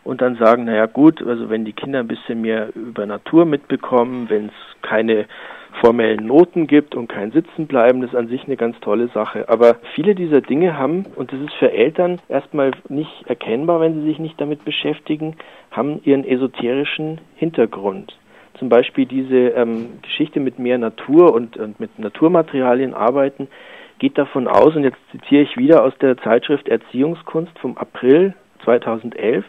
und 0.04 0.20
dann 0.20 0.36
sagen, 0.36 0.66
naja 0.66 0.88
gut, 0.88 1.26
also 1.26 1.50
wenn 1.50 1.64
die 1.64 1.72
Kinder 1.72 2.00
ein 2.00 2.10
bisschen 2.10 2.42
mehr 2.42 2.76
über 2.76 3.06
Natur 3.06 3.46
mitbekommen, 3.46 4.30
wenn 4.30 4.48
es 4.48 4.82
keine 4.82 5.26
formellen 5.80 6.28
Noten 6.28 6.68
gibt 6.68 6.96
und 6.96 7.08
kein 7.08 7.32
Sitzenbleiben, 7.32 8.02
das 8.02 8.10
ist 8.10 8.18
an 8.18 8.28
sich 8.28 8.44
eine 8.44 8.58
ganz 8.58 8.78
tolle 8.82 9.08
Sache. 9.14 9.48
Aber 9.48 9.78
viele 9.96 10.16
dieser 10.16 10.42
Dinge 10.42 10.78
haben, 10.78 11.06
und 11.16 11.32
das 11.32 11.40
ist 11.40 11.54
für 11.60 11.72
Eltern 11.72 12.20
erstmal 12.28 12.72
nicht 12.90 13.24
erkennbar, 13.28 13.80
wenn 13.80 14.02
sie 14.02 14.08
sich 14.08 14.20
nicht 14.20 14.42
damit 14.42 14.66
beschäftigen, 14.66 15.38
haben 15.72 16.02
ihren 16.04 16.26
esoterischen 16.26 17.22
Hintergrund. 17.38 18.18
Zum 18.60 18.70
Beispiel 18.70 19.06
diese 19.06 19.50
ähm, 19.50 20.00
Geschichte 20.02 20.40
mit 20.40 20.60
mehr 20.60 20.78
Natur 20.78 21.34
und, 21.34 21.58
und 21.58 21.80
mit 21.80 21.98
Naturmaterialien 21.98 22.94
arbeiten, 22.94 23.48
geht 24.00 24.18
davon 24.18 24.48
aus, 24.48 24.76
und 24.76 24.84
jetzt 24.84 25.00
zitiere 25.12 25.44
ich 25.44 25.58
wieder 25.58 25.84
aus 25.84 25.94
der 26.02 26.18
Zeitschrift 26.18 26.68
Erziehungskunst 26.68 27.58
vom 27.60 27.78
April 27.78 28.34
2011, 28.66 29.46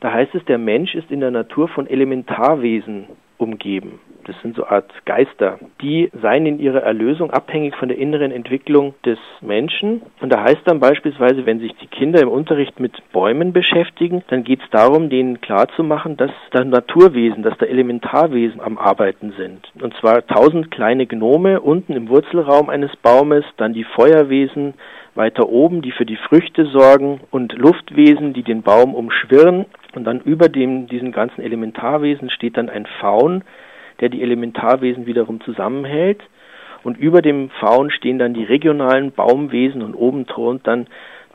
da 0.00 0.12
heißt 0.12 0.34
es, 0.34 0.44
der 0.44 0.58
Mensch 0.58 0.94
ist 0.94 1.10
in 1.10 1.20
der 1.20 1.30
Natur 1.30 1.68
von 1.68 1.86
Elementarwesen 1.86 3.06
umgeben. 3.42 4.00
Das 4.24 4.36
sind 4.40 4.54
so 4.54 4.64
Art 4.66 4.90
Geister. 5.04 5.58
Die 5.80 6.10
seien 6.22 6.46
in 6.46 6.60
ihrer 6.60 6.82
Erlösung 6.82 7.30
abhängig 7.32 7.74
von 7.76 7.88
der 7.88 7.98
inneren 7.98 8.30
Entwicklung 8.30 8.94
des 9.04 9.18
Menschen. 9.40 10.02
Und 10.20 10.32
da 10.32 10.42
heißt 10.42 10.62
dann 10.64 10.78
beispielsweise, 10.78 11.44
wenn 11.44 11.58
sich 11.58 11.74
die 11.82 11.88
Kinder 11.88 12.20
im 12.20 12.28
Unterricht 12.28 12.78
mit 12.78 12.92
Bäumen 13.12 13.52
beschäftigen, 13.52 14.22
dann 14.28 14.44
geht 14.44 14.60
es 14.62 14.70
darum, 14.70 15.10
denen 15.10 15.40
klarzumachen, 15.40 16.16
dass 16.16 16.30
da 16.52 16.64
Naturwesen, 16.64 17.42
dass 17.42 17.58
da 17.58 17.66
Elementarwesen 17.66 18.60
am 18.60 18.78
Arbeiten 18.78 19.32
sind. 19.36 19.72
Und 19.82 19.94
zwar 19.94 20.24
tausend 20.26 20.70
kleine 20.70 21.06
Gnome 21.06 21.60
unten 21.60 21.94
im 21.94 22.08
Wurzelraum 22.08 22.68
eines 22.68 22.94
Baumes, 22.96 23.44
dann 23.56 23.74
die 23.74 23.84
Feuerwesen, 23.84 24.74
weiter 25.14 25.48
oben, 25.48 25.82
die 25.82 25.92
für 25.92 26.06
die 26.06 26.16
Früchte 26.16 26.64
sorgen 26.66 27.20
und 27.30 27.52
Luftwesen, 27.52 28.32
die 28.32 28.42
den 28.42 28.62
Baum 28.62 28.94
umschwirren. 28.94 29.66
Und 29.94 30.04
dann 30.04 30.20
über 30.20 30.48
dem, 30.48 30.86
diesen 30.86 31.12
ganzen 31.12 31.42
Elementarwesen 31.42 32.30
steht 32.30 32.56
dann 32.56 32.68
ein 32.68 32.86
Faun, 33.00 33.44
der 34.00 34.08
die 34.08 34.22
Elementarwesen 34.22 35.06
wiederum 35.06 35.40
zusammenhält. 35.42 36.22
Und 36.82 36.98
über 36.98 37.22
dem 37.22 37.50
Faun 37.60 37.90
stehen 37.90 38.18
dann 38.18 38.34
die 38.34 38.44
regionalen 38.44 39.12
Baumwesen 39.12 39.82
und 39.82 39.94
oben 39.94 40.26
thront 40.26 40.66
dann 40.66 40.86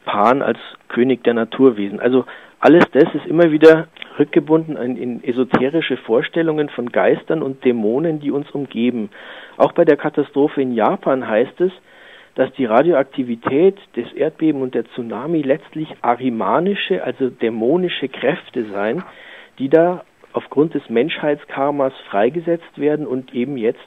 Pan 0.05 0.41
als 0.41 0.57
König 0.87 1.23
der 1.23 1.33
Naturwesen. 1.33 1.99
Also 1.99 2.25
alles 2.59 2.85
das 2.91 3.13
ist 3.13 3.25
immer 3.27 3.51
wieder 3.51 3.87
rückgebunden 4.17 4.77
in, 4.77 4.97
in, 4.97 5.23
esoterische 5.23 5.97
Vorstellungen 5.97 6.69
von 6.69 6.91
Geistern 6.91 7.43
und 7.43 7.63
Dämonen, 7.63 8.19
die 8.19 8.31
uns 8.31 8.49
umgeben. 8.51 9.09
Auch 9.57 9.73
bei 9.73 9.85
der 9.85 9.97
Katastrophe 9.97 10.61
in 10.61 10.73
Japan 10.73 11.27
heißt 11.27 11.61
es, 11.61 11.71
dass 12.37 12.53
die 12.53 12.65
Radioaktivität 12.65 13.77
des 13.95 14.13
Erdbeben 14.13 14.61
und 14.61 14.75
der 14.75 14.85
Tsunami 14.85 15.41
letztlich 15.41 15.89
arimanische, 16.03 17.03
also 17.03 17.31
dämonische 17.31 18.09
Kräfte 18.09 18.69
seien, 18.71 19.03
die 19.57 19.69
da 19.69 20.03
aufgrund 20.33 20.75
des 20.75 20.87
Menschheitskarmas 20.87 21.93
freigesetzt 22.11 22.77
werden 22.77 23.07
und 23.07 23.33
eben 23.33 23.57
jetzt 23.57 23.79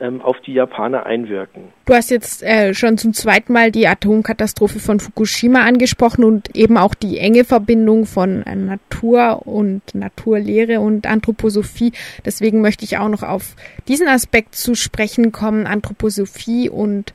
ähm, 0.00 0.22
auf 0.22 0.40
die 0.42 0.52
Japaner 0.52 1.06
einwirken. 1.06 1.72
Du 1.86 1.94
hast 1.94 2.12
jetzt 2.12 2.44
äh, 2.44 2.72
schon 2.72 2.98
zum 2.98 3.14
zweiten 3.14 3.52
Mal 3.52 3.72
die 3.72 3.88
Atomkatastrophe 3.88 4.78
von 4.78 5.00
Fukushima 5.00 5.62
angesprochen 5.62 6.22
und 6.22 6.54
eben 6.56 6.78
auch 6.78 6.94
die 6.94 7.18
enge 7.18 7.42
Verbindung 7.42 8.06
von 8.06 8.44
äh, 8.44 8.54
Natur 8.54 9.44
und 9.44 9.82
Naturlehre 9.92 10.78
und 10.78 11.08
Anthroposophie. 11.08 11.90
Deswegen 12.24 12.60
möchte 12.60 12.84
ich 12.84 12.98
auch 12.98 13.08
noch 13.08 13.24
auf 13.24 13.56
diesen 13.88 14.06
Aspekt 14.06 14.54
zu 14.54 14.76
sprechen 14.76 15.32
kommen, 15.32 15.66
Anthroposophie 15.66 16.70
und 16.70 17.12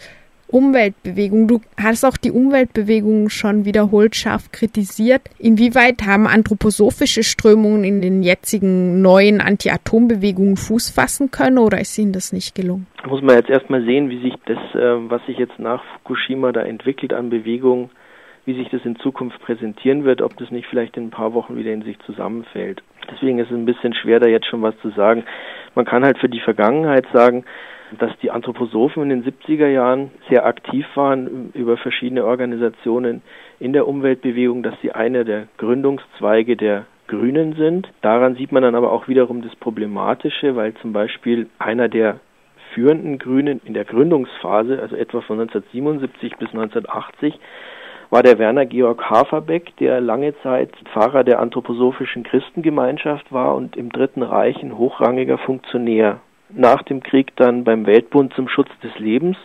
Umweltbewegung. 0.47 1.47
Du 1.47 1.61
hast 1.81 2.05
auch 2.05 2.17
die 2.17 2.31
Umweltbewegung 2.31 3.29
schon 3.29 3.65
wiederholt 3.65 4.15
scharf 4.15 4.51
kritisiert. 4.51 5.21
Inwieweit 5.39 6.03
haben 6.05 6.27
anthroposophische 6.27 7.23
Strömungen 7.23 7.83
in 7.83 8.01
den 8.01 8.23
jetzigen 8.23 9.01
neuen 9.01 9.41
Anti-Atom-Bewegungen 9.41 10.57
Fuß 10.57 10.89
fassen 10.89 11.31
können 11.31 11.57
oder 11.57 11.79
ist 11.79 11.97
ihnen 11.97 12.13
das 12.13 12.31
nicht 12.31 12.55
gelungen? 12.55 12.87
Muss 13.05 13.21
man 13.21 13.35
jetzt 13.35 13.49
erstmal 13.49 13.83
sehen, 13.83 14.09
wie 14.09 14.21
sich 14.21 14.33
das, 14.45 14.57
äh, 14.75 15.09
was 15.09 15.25
sich 15.25 15.37
jetzt 15.37 15.59
nach 15.59 15.83
Fukushima 15.95 16.51
da 16.51 16.61
entwickelt 16.61 17.13
an 17.13 17.29
Bewegung, 17.29 17.89
wie 18.45 18.55
sich 18.55 18.69
das 18.69 18.85
in 18.85 18.95
Zukunft 18.97 19.39
präsentieren 19.41 20.05
wird, 20.05 20.21
ob 20.21 20.37
das 20.37 20.51
nicht 20.51 20.67
vielleicht 20.69 20.95
in 20.95 21.07
ein 21.07 21.11
paar 21.11 21.33
Wochen 21.33 21.57
wieder 21.57 21.73
in 21.73 21.83
sich 21.83 21.99
zusammenfällt. 21.99 22.81
Deswegen 23.11 23.39
ist 23.39 23.51
es 23.51 23.57
ein 23.57 23.65
bisschen 23.65 23.93
schwer, 23.93 24.19
da 24.19 24.27
jetzt 24.27 24.47
schon 24.47 24.61
was 24.61 24.77
zu 24.81 24.89
sagen. 24.91 25.23
Man 25.77 25.85
kann 25.85 26.03
halt 26.03 26.17
für 26.17 26.27
die 26.27 26.39
Vergangenheit 26.39 27.05
sagen, 27.13 27.45
dass 27.99 28.09
die 28.23 28.31
Anthroposophen 28.31 29.03
in 29.03 29.21
den 29.21 29.23
70er 29.23 29.67
Jahren 29.67 30.09
sehr 30.27 30.43
aktiv 30.47 30.87
waren 30.95 31.51
über 31.53 31.77
verschiedene 31.77 32.25
Organisationen 32.25 33.21
in 33.59 33.73
der 33.73 33.87
Umweltbewegung, 33.87 34.63
dass 34.63 34.73
sie 34.81 34.91
einer 34.91 35.23
der 35.23 35.47
Gründungszweige 35.57 36.57
der 36.57 36.87
Grünen 37.05 37.53
sind. 37.53 37.87
Daran 38.01 38.33
sieht 38.33 38.51
man 38.51 38.63
dann 38.63 38.73
aber 38.73 38.91
auch 38.91 39.07
wiederum 39.07 39.43
das 39.43 39.55
Problematische, 39.57 40.55
weil 40.55 40.73
zum 40.81 40.93
Beispiel 40.93 41.47
einer 41.59 41.89
der 41.89 42.21
führenden 42.73 43.19
Grünen 43.19 43.61
in 43.63 43.75
der 43.75 43.85
Gründungsphase, 43.85 44.81
also 44.81 44.95
etwa 44.95 45.21
von 45.21 45.39
1977 45.39 46.37
bis 46.37 46.49
1980, 46.49 47.39
war 48.09 48.23
der 48.23 48.39
Werner 48.39 48.65
Georg 48.65 49.09
Haferbeck, 49.09 49.75
der 49.77 49.99
lange 49.99 50.33
Zeit 50.41 50.71
Pfarrer 50.93 51.23
der 51.23 51.39
anthroposophischen 51.39 52.23
Christengemeinschaft 52.23 53.31
war 53.31 53.55
und 53.55 53.75
im 53.75 53.91
Dritten 53.91 54.23
Reich 54.23 54.61
ein 54.63 54.77
hochrangiger 54.77 55.37
Funktionär 55.37 56.21
nach 56.49 56.83
dem 56.83 57.03
Krieg 57.03 57.35
dann 57.35 57.63
beim 57.63 57.85
Weltbund 57.85 58.33
zum 58.33 58.47
Schutz 58.47 58.69
des 58.81 58.97
Lebens, 58.99 59.37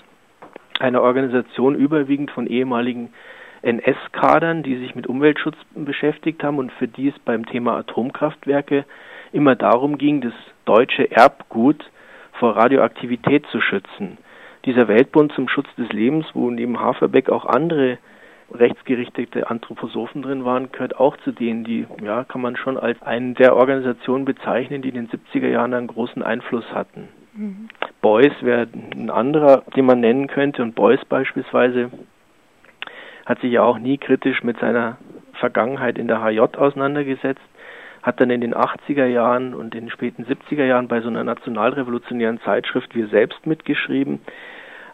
eine 0.79 1.03
Organisation 1.03 1.75
überwiegend 1.75 2.31
von 2.31 2.47
ehemaligen 2.47 3.13
NS-Kadern, 3.63 4.63
die 4.63 4.77
sich 4.79 4.95
mit 4.95 5.07
Umweltschutz 5.07 5.57
beschäftigt 5.75 6.43
haben 6.43 6.59
und 6.59 6.73
für 6.73 6.89
die 6.89 7.09
es 7.09 7.19
beim 7.21 7.47
Thema 7.47 7.77
Atomkraftwerke 7.77 8.85
immer 9.33 9.55
darum 9.57 9.99
ging, 9.99 10.21
das 10.21 10.33
deutsche 10.65 11.11
Erbgut 11.11 11.85
vor 12.39 12.57
Radioaktivität 12.57 13.47
zu 13.47 13.61
schützen. 13.61 14.19
Dieser 14.65 14.89
Weltbund 14.89 15.33
zum 15.33 15.49
Schutz 15.49 15.69
des 15.77 15.89
Lebens, 15.93 16.27
wo 16.35 16.51
neben 16.51 16.81
Haferbeck 16.81 17.31
auch 17.31 17.47
andere 17.47 17.99
rechtsgerichtete 18.55 19.49
Anthroposophen 19.51 20.23
drin 20.23 20.45
waren, 20.45 20.71
gehört 20.73 20.97
auch 20.97 21.17
zu 21.19 21.33
denen, 21.33 21.65
die, 21.65 21.87
ja, 22.03 22.25
kann 22.25 22.41
man 22.41 22.57
schon 22.57 22.79
als 22.79 23.01
eine 23.03 23.35
der 23.35 23.57
Organisationen 23.57 24.25
bezeichnen, 24.25 24.83
die 24.83 24.91
in 24.91 24.95
den 24.95 25.09
70er 25.09 25.49
Jahren 25.49 25.75
einen 25.75 25.87
großen 25.87 26.23
Einfluss 26.23 26.65
hatten. 26.73 27.09
Mhm. 27.35 27.69
Beuys 28.01 28.33
wäre 28.41 28.69
ein 28.95 29.11
anderer, 29.11 29.63
den 29.75 29.87
man 29.87 30.01
nennen 30.01 30.27
könnte, 30.27 30.63
und 30.63 30.75
Beuys 30.75 31.05
beispielsweise 31.07 31.91
hat 33.25 33.41
sich 33.41 33.53
ja 33.53 33.63
auch 33.63 33.79
nie 33.79 33.99
kritisch 33.99 34.43
mit 34.43 34.59
seiner 34.59 34.99
Vergangenheit 35.35 35.99
in 35.99 36.09
der 36.09 36.23
HJ 36.23 36.41
auseinandergesetzt, 36.41 37.41
hat 38.03 38.21
dann 38.21 38.31
in 38.31 38.41
den 38.41 38.55
80er 38.55 39.07
Jahren 39.07 39.55
und 39.55 39.75
in 39.75 39.83
den 39.83 39.91
späten 39.91 40.25
70er 40.25 40.65
Jahren 40.65 40.89
bei 40.89 41.01
so 41.01 41.09
einer 41.09 41.25
nationalrevolutionären 41.25 42.41
Zeitschrift 42.41 42.95
Wir 42.95 43.07
selbst 43.09 43.47
mitgeschrieben, 43.47 44.21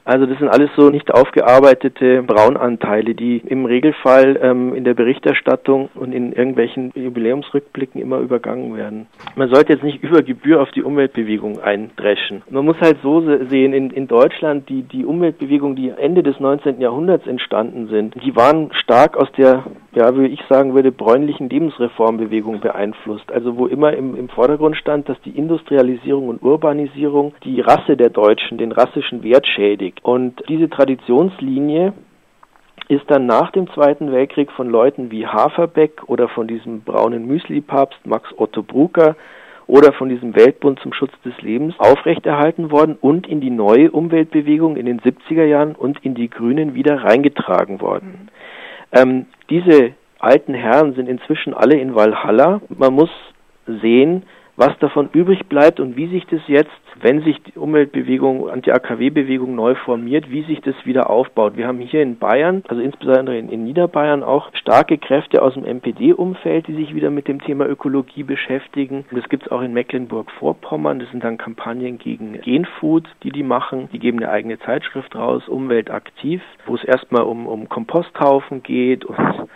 also 0.09 0.25
das 0.25 0.39
sind 0.39 0.49
alles 0.49 0.71
so 0.75 0.89
nicht 0.89 1.13
aufgearbeitete 1.13 2.23
Braunanteile, 2.23 3.15
die 3.15 3.43
im 3.47 3.67
Regelfall 3.67 4.39
ähm, 4.43 4.75
in 4.75 4.85
der 4.85 4.95
Berichterstattung 4.95 5.91
und 5.95 6.13
in 6.13 6.33
irgendwelchen 6.33 6.93
Jubiläumsrückblicken 6.95 8.01
immer 8.01 8.19
übergangen 8.21 8.75
werden. 8.75 9.07
Man 9.37 9.51
sollte 9.51 9.75
jetzt 9.75 9.85
nicht 9.85 10.03
über 10.03 10.23
Gebühr 10.23 10.63
auf 10.63 10.71
die 10.71 10.83
Umweltbewegung 10.83 11.61
eindreschen. 11.61 12.41
Man 12.49 12.65
muss 12.65 12.81
halt 12.81 12.97
so 13.03 13.21
sehen, 13.51 13.75
in, 13.75 13.91
in 13.91 14.09
Deutschland, 14.09 14.71
die, 14.71 14.81
die 14.81 15.05
Umweltbewegung, 15.05 15.77
die 15.77 15.91
Ende 15.91 16.23
des 16.23 16.41
19. 16.41 16.81
Jahrhunderts 16.81 17.27
entstanden 17.27 17.89
sind, 17.89 18.15
die 18.25 18.35
waren 18.35 18.73
stark 18.73 19.15
aus 19.15 19.31
der 19.37 19.65
ja, 19.99 20.17
wie 20.17 20.27
ich 20.27 20.41
sagen 20.49 20.75
würde, 20.75 20.93
bräunlichen 20.93 21.49
Lebensreformbewegung 21.49 22.61
beeinflusst. 22.61 23.33
Also 23.33 23.57
wo 23.57 23.67
immer 23.67 23.93
im, 23.95 24.15
im 24.15 24.29
Vordergrund 24.29 24.77
stand, 24.77 25.09
dass 25.09 25.21
die 25.23 25.37
Industrialisierung 25.37 26.29
und 26.29 26.41
Urbanisierung 26.41 27.35
die 27.43 27.61
Rasse 27.61 27.97
der 27.97 28.11
Deutschen, 28.11 28.59
den 28.59 28.71
rassischen 28.71 29.25
Wert 29.25 29.49
schädigt. 29.49 30.05
Und 30.05 30.41
diese 30.49 30.71
Traditionslinie 30.71 31.95
ist 32.87 33.11
dann 33.11 33.27
nach 33.27 33.51
dem 33.51 33.69
Zweiten 33.73 34.13
Weltkrieg 34.13 34.53
von 34.53 34.71
Leuten 34.71 35.11
wie 35.11 35.27
Haferbeck 35.27 36.03
oder 36.07 36.29
von 36.29 36.47
diesem 36.47 36.83
braunen 36.83 37.27
Müsli-Papst 37.27 38.07
Max 38.07 38.31
Otto 38.37 38.63
Brucker 38.63 39.17
oder 39.67 39.93
von 39.93 40.09
diesem 40.09 40.37
Weltbund 40.37 40.79
zum 40.79 40.93
Schutz 40.93 41.13
des 41.25 41.37
Lebens 41.43 41.75
aufrechterhalten 41.79 42.71
worden 42.71 42.97
und 43.01 43.27
in 43.27 43.41
die 43.41 43.51
neue 43.51 43.91
Umweltbewegung 43.91 44.77
in 44.77 44.87
den 44.87 45.01
70er 45.01 45.45
Jahren 45.45 45.75
und 45.75 45.99
in 46.05 46.15
die 46.15 46.31
Grünen 46.31 46.75
wieder 46.75 47.03
reingetragen 47.03 47.81
worden. 47.81 48.31
Ähm, 48.93 49.27
diese 49.51 49.93
alten 50.19 50.55
Herren 50.55 50.95
sind 50.95 51.09
inzwischen 51.09 51.55
alle 51.55 51.79
in 51.79 51.95
Valhalla. 51.95 52.61
Man 52.69 52.95
muss 52.95 53.11
sehen, 53.67 54.25
was 54.59 54.77
davon 54.81 55.09
übrig 55.13 55.47
bleibt 55.49 55.79
und 55.79 55.97
wie 55.97 56.09
sich 56.09 56.27
das 56.27 56.41
jetzt, 56.49 56.71
wenn 57.01 57.23
sich 57.23 57.41
die 57.45 57.57
Umweltbewegung, 57.57 58.51
Anti-AKW-Bewegung 58.51 59.55
neu 59.55 59.77
formiert, 59.77 60.31
wie 60.33 60.43
sich 60.43 60.61
das 60.63 60.75
wieder 60.85 61.09
aufbaut. 61.09 61.57
Wir 61.57 61.69
haben 61.69 61.79
hier 61.79 62.03
in 62.03 62.19
Bayern, 62.19 62.65
also 62.67 62.83
insbesondere 62.83 63.39
in, 63.39 63.51
in 63.51 63.63
Niederbayern 63.63 64.25
auch 64.25 64.51
starke 64.55 64.99
Kräfte 64.99 65.43
aus 65.43 65.55
dem 65.55 65.65
MPD-Umfeld, 65.65 66.67
die 66.67 66.75
sich 66.75 66.93
wieder 66.93 67.11
mit 67.11 67.29
dem 67.29 67.41
Thema 67.41 67.67
Ökologie 67.67 68.25
beschäftigen. 68.25 69.05
Das 69.13 69.29
gibt 69.29 69.45
es 69.45 69.53
auch 69.53 69.63
in 69.63 69.73
Mecklenburg-Vorpommern. 69.75 70.99
Das 70.99 71.11
sind 71.13 71.23
dann 71.23 71.39
Kampagnen 71.39 71.99
gegen 71.99 72.41
Genfood, 72.41 73.05
die 73.23 73.31
die 73.31 73.45
machen. 73.45 73.89
Die 73.93 74.01
geben 74.01 74.19
eine 74.19 74.31
eigene 74.31 74.59
Zeitschrift 74.59 75.15
raus, 75.15 75.47
Umweltaktiv, 75.47 76.43
wo 76.67 76.75
es 76.75 76.83
erstmal 76.83 77.23
um, 77.23 77.47
um 77.47 77.69
Komposthaufen 77.69 78.65
geht 78.65 79.05
und 79.05 79.49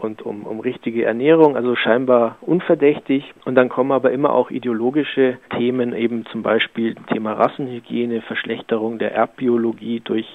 und 0.00 0.22
um, 0.22 0.44
um 0.44 0.60
richtige 0.60 1.04
Ernährung, 1.04 1.56
also 1.56 1.76
scheinbar 1.76 2.36
unverdächtig. 2.40 3.32
Und 3.44 3.54
dann 3.54 3.68
kommen 3.68 3.92
aber 3.92 4.10
immer 4.12 4.32
auch 4.32 4.50
ideologische 4.50 5.38
Themen, 5.56 5.94
eben 5.94 6.24
zum 6.26 6.42
Beispiel 6.42 6.94
Thema 7.12 7.34
Rassenhygiene, 7.34 8.22
Verschlechterung 8.22 8.98
der 8.98 9.14
Erbbiologie 9.14 10.00
durch 10.00 10.26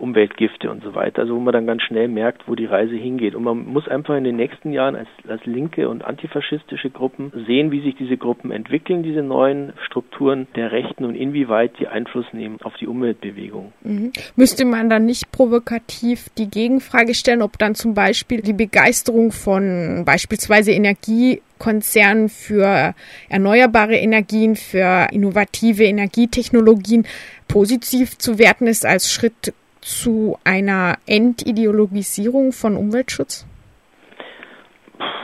Umweltgifte 0.00 0.70
und 0.70 0.82
so 0.82 0.94
weiter. 0.94 1.22
Also 1.22 1.34
wo 1.34 1.40
man 1.40 1.52
dann 1.52 1.66
ganz 1.66 1.82
schnell 1.82 2.08
merkt, 2.08 2.48
wo 2.48 2.54
die 2.54 2.66
Reise 2.66 2.94
hingeht. 2.94 3.34
Und 3.34 3.44
man 3.44 3.66
muss 3.66 3.86
einfach 3.88 4.16
in 4.16 4.24
den 4.24 4.36
nächsten 4.36 4.72
Jahren 4.72 4.96
als, 4.96 5.08
als 5.28 5.44
linke 5.44 5.88
und 5.88 6.04
antifaschistische 6.04 6.90
Gruppen 6.90 7.32
sehen, 7.46 7.70
wie 7.70 7.80
sich 7.80 7.96
diese 7.96 8.16
Gruppen 8.16 8.50
entwickeln, 8.50 9.02
diese 9.02 9.22
neuen 9.22 9.72
Strukturen 9.86 10.46
der 10.56 10.72
Rechten 10.72 11.04
und 11.04 11.14
inwieweit 11.14 11.78
die 11.78 11.88
Einfluss 11.88 12.26
nehmen 12.32 12.58
auf 12.62 12.74
die 12.74 12.86
Umweltbewegung. 12.86 13.72
Mhm. 13.82 14.12
Müsste 14.36 14.64
man 14.64 14.90
dann 14.90 15.06
nicht 15.06 15.32
provokativ 15.32 16.28
die 16.38 16.48
Gegenfrage 16.48 17.14
stellen, 17.14 17.42
ob 17.42 17.58
dann 17.58 17.74
zum 17.74 17.94
Beispiel 17.94 18.42
die 18.42 18.52
Begeisterung 18.52 19.32
von 19.32 20.04
beispielsweise 20.04 20.72
Energiekonzernen 20.72 22.28
für 22.28 22.94
erneuerbare 23.28 23.96
Energien, 23.96 24.56
für 24.56 25.08
innovative 25.12 25.84
Energietechnologien 25.84 27.06
positiv 27.48 28.16
zu 28.18 28.38
werten 28.38 28.66
ist 28.66 28.86
als 28.86 29.12
Schritt 29.12 29.52
zu 29.80 30.38
einer 30.44 30.98
Entideologisierung 31.06 32.52
von 32.52 32.76
Umweltschutz? 32.76 33.46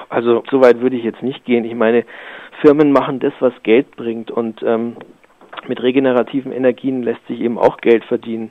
Also 0.08 0.42
so 0.50 0.60
weit 0.60 0.80
würde 0.80 0.96
ich 0.96 1.04
jetzt 1.04 1.22
nicht 1.22 1.44
gehen. 1.44 1.64
Ich 1.64 1.74
meine, 1.74 2.04
Firmen 2.60 2.92
machen 2.92 3.20
das, 3.20 3.32
was 3.40 3.52
Geld 3.62 3.96
bringt 3.96 4.30
und 4.30 4.62
ähm, 4.62 4.96
mit 5.68 5.82
regenerativen 5.82 6.52
Energien 6.52 7.02
lässt 7.02 7.26
sich 7.26 7.40
eben 7.40 7.58
auch 7.58 7.78
Geld 7.78 8.04
verdienen. 8.04 8.50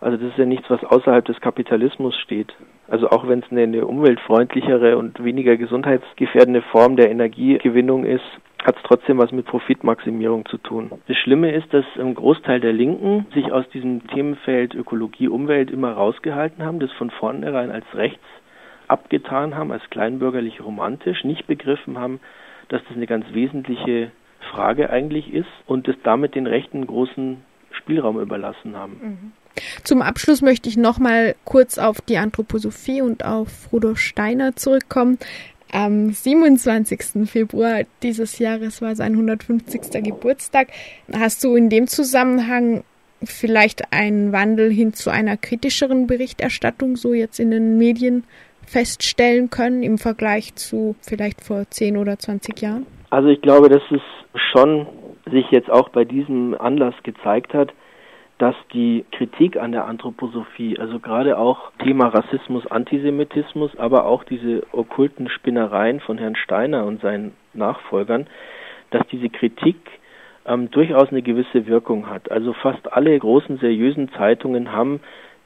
Also 0.00 0.16
das 0.16 0.30
ist 0.30 0.38
ja 0.38 0.44
nichts, 0.44 0.68
was 0.68 0.82
außerhalb 0.84 1.24
des 1.24 1.40
Kapitalismus 1.40 2.16
steht. 2.16 2.52
Also 2.88 3.08
auch 3.10 3.28
wenn 3.28 3.38
es 3.38 3.50
eine, 3.50 3.62
eine 3.62 3.86
umweltfreundlichere 3.86 4.98
und 4.98 5.22
weniger 5.22 5.56
gesundheitsgefährdende 5.56 6.62
Form 6.62 6.96
der 6.96 7.10
Energiegewinnung 7.10 8.04
ist, 8.04 8.24
hat 8.64 8.76
es 8.76 8.82
trotzdem 8.84 9.18
was 9.18 9.32
mit 9.32 9.46
Profitmaximierung 9.46 10.46
zu 10.46 10.58
tun. 10.58 10.90
Das 11.08 11.16
Schlimme 11.16 11.52
ist, 11.52 11.72
dass 11.72 11.84
ein 11.98 12.14
Großteil 12.14 12.60
der 12.60 12.72
Linken 12.72 13.26
sich 13.34 13.50
aus 13.52 13.68
diesem 13.70 14.06
Themenfeld 14.08 14.74
Ökologie, 14.74 15.28
Umwelt 15.28 15.70
immer 15.70 15.92
rausgehalten 15.92 16.64
haben, 16.64 16.78
das 16.78 16.92
von 16.92 17.10
vornherein 17.10 17.70
als 17.70 17.84
rechts 17.94 18.24
abgetan 18.88 19.56
haben, 19.56 19.72
als 19.72 19.82
kleinbürgerlich 19.90 20.62
romantisch, 20.62 21.24
nicht 21.24 21.46
begriffen 21.46 21.98
haben, 21.98 22.20
dass 22.68 22.82
das 22.88 22.96
eine 22.96 23.06
ganz 23.06 23.26
wesentliche 23.32 24.12
Frage 24.50 24.90
eigentlich 24.90 25.32
ist 25.32 25.48
und 25.66 25.88
es 25.88 25.96
damit 26.02 26.34
den 26.34 26.46
Rechten 26.46 26.86
großen 26.86 27.38
Spielraum 27.70 28.20
überlassen 28.20 28.76
haben. 28.76 29.00
Mhm. 29.02 29.32
Zum 29.82 30.00
Abschluss 30.00 30.40
möchte 30.40 30.68
ich 30.68 30.76
noch 30.76 30.98
mal 30.98 31.34
kurz 31.44 31.78
auf 31.78 32.00
die 32.00 32.16
Anthroposophie 32.16 33.02
und 33.02 33.24
auf 33.24 33.70
Rudolf 33.72 33.98
Steiner 33.98 34.56
zurückkommen. 34.56 35.18
Am 35.72 36.10
27. 36.10 37.26
Februar 37.26 37.84
dieses 38.02 38.38
Jahres 38.38 38.82
war 38.82 38.94
sein 38.94 39.12
150. 39.12 40.04
Geburtstag. 40.04 40.68
Hast 41.10 41.42
du 41.42 41.56
in 41.56 41.70
dem 41.70 41.86
Zusammenhang 41.86 42.84
vielleicht 43.24 43.90
einen 43.90 44.32
Wandel 44.32 44.70
hin 44.70 44.92
zu 44.92 45.08
einer 45.08 45.38
kritischeren 45.38 46.06
Berichterstattung 46.06 46.96
so 46.96 47.14
jetzt 47.14 47.40
in 47.40 47.50
den 47.50 47.78
Medien 47.78 48.24
feststellen 48.66 49.48
können 49.48 49.82
im 49.82 49.96
Vergleich 49.96 50.54
zu 50.56 50.94
vielleicht 51.00 51.40
vor 51.40 51.64
10 51.68 51.96
oder 51.96 52.18
20 52.18 52.60
Jahren? 52.60 52.86
Also 53.08 53.28
ich 53.28 53.40
glaube, 53.40 53.70
dass 53.70 53.82
es 53.90 54.02
schon 54.52 54.86
sich 55.30 55.46
jetzt 55.50 55.70
auch 55.70 55.88
bei 55.88 56.04
diesem 56.04 56.54
Anlass 56.54 56.94
gezeigt 57.02 57.54
hat, 57.54 57.72
dass 58.42 58.56
die 58.72 59.04
Kritik 59.12 59.56
an 59.56 59.70
der 59.70 59.84
Anthroposophie, 59.86 60.76
also 60.76 60.98
gerade 60.98 61.38
auch 61.38 61.70
Thema 61.78 62.08
Rassismus, 62.08 62.66
Antisemitismus, 62.66 63.78
aber 63.78 64.04
auch 64.04 64.24
diese 64.24 64.64
okkulten 64.72 65.28
Spinnereien 65.28 66.00
von 66.00 66.18
Herrn 66.18 66.34
Steiner 66.34 66.84
und 66.84 67.00
seinen 67.00 67.34
Nachfolgern, 67.54 68.26
dass 68.90 69.06
diese 69.12 69.28
Kritik 69.28 69.76
ähm, 70.44 70.72
durchaus 70.72 71.10
eine 71.10 71.22
gewisse 71.22 71.68
Wirkung 71.68 72.10
hat. 72.10 72.32
Also 72.32 72.52
fast 72.52 72.92
alle 72.92 73.16
großen 73.16 73.58
seriösen 73.58 74.10
Zeitungen 74.18 74.72
haben 74.72 74.98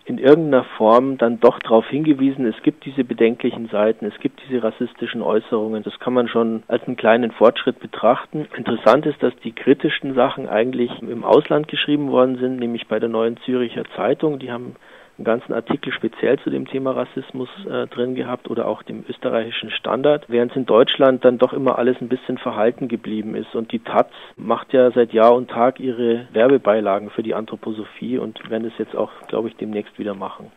in 0.07 0.19
irgendeiner 0.19 0.65
Form 0.77 1.19
dann 1.19 1.41
doch 1.41 1.59
darauf 1.59 1.89
hingewiesen, 1.89 2.47
es 2.47 2.63
gibt 2.63 2.85
diese 2.85 3.03
bedenklichen 3.03 3.69
Seiten, 3.69 4.07
es 4.07 4.19
gibt 4.21 4.41
diese 4.49 4.63
rassistischen 4.63 5.21
Äußerungen. 5.21 5.83
Das 5.83 5.99
kann 5.99 6.13
man 6.13 6.29
schon 6.29 6.63
als 6.69 6.85
einen 6.85 6.97
kleinen 6.97 7.33
Fortschritt 7.33 7.81
betrachten. 7.81 8.47
Interessant 8.57 9.05
ist, 9.05 9.21
dass 9.21 9.35
die 9.43 9.51
kritischen 9.51 10.15
Sachen 10.15 10.49
eigentlich 10.49 10.91
im 11.03 11.25
Ausland 11.25 11.67
geschrieben 11.67 12.11
worden 12.13 12.39
sind, 12.39 12.61
nämlich 12.61 12.87
bei 12.87 13.01
der 13.01 13.09
Neuen 13.09 13.37
Züricher 13.39 13.83
Zeitung. 13.97 14.39
Die 14.39 14.53
haben 14.53 14.77
einen 15.19 15.25
ganzen 15.25 15.53
Artikel 15.53 15.93
speziell 15.93 16.39
zu 16.41 16.51
dem 16.51 16.67
Thema 16.67 16.93
Rassismus 16.93 17.49
äh, 17.69 17.87
drin 17.87 18.15
gehabt 18.15 18.51
oder 18.51 18.67
auch 18.67 18.83
dem 18.83 19.05
österreichischen 19.09 19.71
Standard, 19.71 20.25
während 20.29 20.53
es 20.53 20.57
in 20.57 20.67
Deutschland 20.67 21.25
dann 21.25 21.39
doch 21.39 21.53
immer 21.53 21.79
alles 21.79 21.97
ein 22.01 22.09
bisschen 22.09 22.39
verhalten 22.39 22.89
geblieben 22.89 23.35
ist. 23.35 23.55
Und 23.55 23.73
die 23.73 23.79
Taz 23.79 24.11
macht 24.37 24.73
ja 24.73 24.91
seit 24.91 25.13
Jahr 25.13 25.35
und 25.35 25.51
Tag 25.51 25.81
ihre 25.81 26.27
Werbebeilagen 26.33 27.11
für 27.11 27.23
die 27.23 27.35
Anthroposophie 27.35 28.19
und 28.19 28.51
werden 28.51 28.67
es 28.67 28.79
jetzt 28.79 28.95
auch, 28.95 29.11
glaube 29.29 29.49
ich, 29.49 29.57
demnächst 29.57 29.99
wieder 29.99 30.15
machen. 30.15 30.53